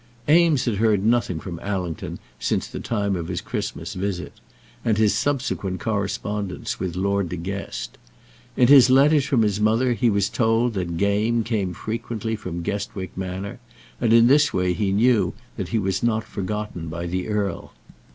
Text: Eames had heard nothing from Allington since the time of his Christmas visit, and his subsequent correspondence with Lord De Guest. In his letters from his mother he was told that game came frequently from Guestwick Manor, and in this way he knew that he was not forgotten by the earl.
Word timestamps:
Eames 0.27 0.65
had 0.65 0.77
heard 0.77 1.05
nothing 1.05 1.39
from 1.39 1.59
Allington 1.59 2.17
since 2.39 2.65
the 2.65 2.79
time 2.79 3.15
of 3.15 3.27
his 3.27 3.39
Christmas 3.39 3.93
visit, 3.93 4.33
and 4.83 4.97
his 4.97 5.13
subsequent 5.13 5.79
correspondence 5.79 6.79
with 6.79 6.95
Lord 6.95 7.29
De 7.29 7.35
Guest. 7.35 7.99
In 8.57 8.67
his 8.67 8.89
letters 8.89 9.25
from 9.25 9.43
his 9.43 9.59
mother 9.61 9.93
he 9.93 10.09
was 10.09 10.27
told 10.27 10.73
that 10.73 10.97
game 10.97 11.43
came 11.43 11.75
frequently 11.75 12.35
from 12.35 12.63
Guestwick 12.63 13.15
Manor, 13.15 13.59
and 14.01 14.11
in 14.11 14.25
this 14.25 14.51
way 14.51 14.73
he 14.73 14.91
knew 14.91 15.35
that 15.55 15.67
he 15.69 15.77
was 15.77 16.01
not 16.01 16.23
forgotten 16.23 16.87
by 16.87 17.05
the 17.05 17.27
earl. 17.27 17.71